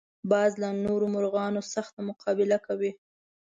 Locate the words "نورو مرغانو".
0.85-1.61